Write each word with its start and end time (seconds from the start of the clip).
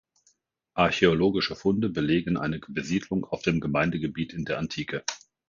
Archäologische 0.73 1.55
Funde 1.55 1.87
belegen 1.87 2.35
eine 2.35 2.59
Besiedlung 2.67 3.23
auf 3.23 3.43
dem 3.43 3.59
Gemeindegebiet 3.61 4.33
in 4.33 4.45
der 4.45 4.57
Antike. 4.57 5.03